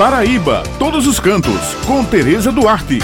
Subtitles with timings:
[0.00, 3.00] Paraíba, todos os cantos, com Tereza Duarte.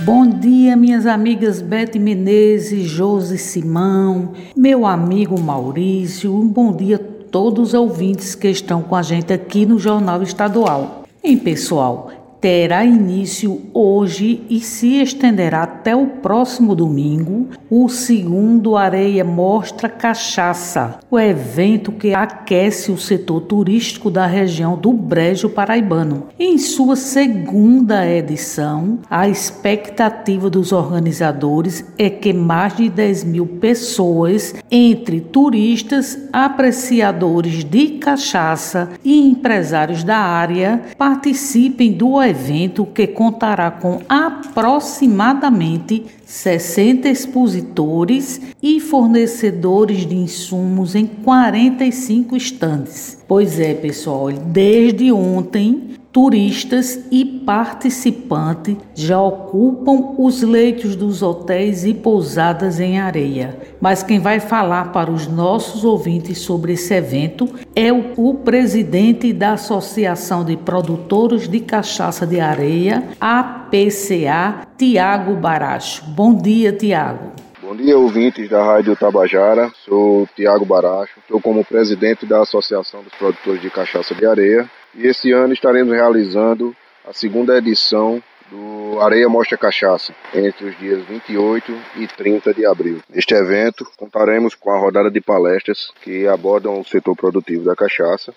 [0.00, 6.36] Bom dia, minhas amigas Bete Menezes, Josi Simão, meu amigo Maurício.
[6.36, 10.22] Um bom dia a todos os ouvintes que estão com a gente aqui no Jornal
[10.22, 11.04] Estadual.
[11.24, 12.10] Em pessoal,
[12.46, 21.00] terá início hoje e se estenderá até o próximo domingo o segundo Areia Mostra Cachaça,
[21.10, 26.28] o evento que aquece o setor turístico da região do Brejo Paraibano.
[26.38, 34.54] Em sua segunda edição, a expectativa dos organizadores é que mais de 10 mil pessoas,
[34.70, 43.70] entre turistas, apreciadores de cachaça e empresários da área, participem do evento evento que contará
[43.70, 53.18] com aproximadamente 60 expositores e fornecedores de insumos em 45 estandes.
[53.26, 61.92] Pois é, pessoal, desde ontem turistas e participantes já ocupam os leitos dos hotéis e
[61.92, 63.54] pousadas em areia.
[63.82, 69.30] Mas quem vai falar para os nossos ouvintes sobre esse evento é o, o presidente
[69.30, 76.02] da Associação de Produtores de Cachaça de Areia, APCA, Tiago Baracho.
[76.06, 77.32] Bom dia, Tiago.
[77.60, 79.70] Bom dia, ouvintes da Rádio Tabajara.
[79.84, 85.06] Sou Tiago Baracho, estou como presidente da Associação dos Produtores de Cachaça de Areia e
[85.06, 86.74] esse ano estaremos realizando
[87.06, 93.00] a segunda edição do Areia Mostra Cachaça, entre os dias 28 e 30 de abril.
[93.08, 98.32] Neste evento, contaremos com a rodada de palestras que abordam o setor produtivo da cachaça.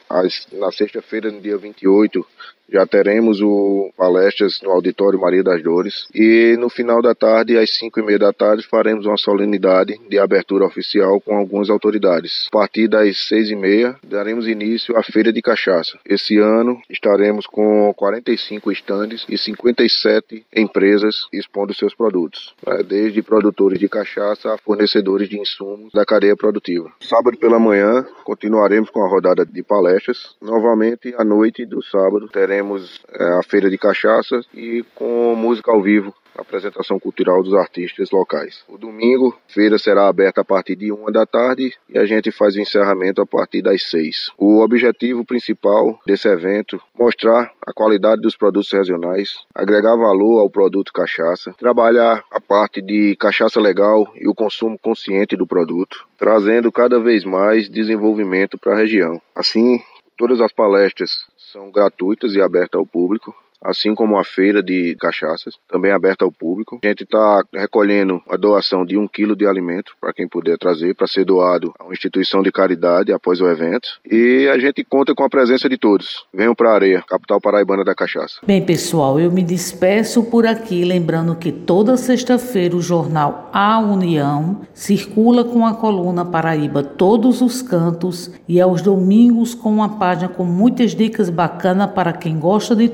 [0.54, 2.26] na sexta-feira, no dia 28,
[2.72, 7.72] já teremos o palestras no Auditório Maria das Dores e no final da tarde, às
[7.78, 12.48] 5 e meia da tarde, faremos uma solenidade de abertura oficial com algumas autoridades.
[12.48, 15.98] A partir das 6 e meia, daremos início à Feira de Cachaça.
[16.06, 22.84] Esse ano estaremos com 45 estandes e 57 empresas expondo seus produtos, né?
[22.84, 26.92] desde produtores de cachaça a fornecedores de insumos da cadeia produtiva.
[27.02, 30.36] Sábado pela manhã, continuaremos com a rodada de palestras.
[30.42, 35.72] Novamente, à noite do sábado, teremos teremos é, a feira de cachaça e com música
[35.72, 38.64] ao vivo, apresentação cultural dos artistas locais.
[38.68, 42.56] O domingo, feira será aberta a partir de uma da tarde e a gente faz
[42.56, 44.30] o encerramento a partir das seis.
[44.38, 50.94] O objetivo principal desse evento mostrar a qualidade dos produtos regionais, agregar valor ao produto
[50.94, 57.00] cachaça, trabalhar a parte de cachaça legal e o consumo consciente do produto, trazendo cada
[57.00, 59.22] vez mais desenvolvimento para a região.
[59.36, 59.82] Assim,
[60.20, 65.56] todas as palestras são gratuitas e abertas ao público assim como a feira de cachaças,
[65.68, 66.80] também aberta ao público.
[66.84, 70.96] A gente está recolhendo a doação de um quilo de alimento para quem puder trazer,
[70.96, 73.90] para ser doado a uma instituição de caridade após o evento.
[74.10, 76.26] E a gente conta com a presença de todos.
[76.34, 78.40] Venham para a Areia, capital paraibana da cachaça.
[78.46, 84.62] Bem, pessoal, eu me despeço por aqui, lembrando que toda sexta-feira o jornal A União
[84.74, 90.46] circula com a coluna Paraíba Todos os Cantos e aos domingos com uma página com
[90.46, 92.88] muitas dicas bacanas para quem gosta de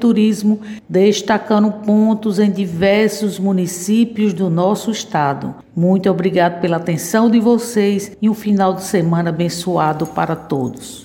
[0.56, 5.56] turismo destacando pontos em diversos municípios do nosso estado.
[5.76, 11.04] Muito obrigado pela atenção de vocês e um final de semana abençoado para todos.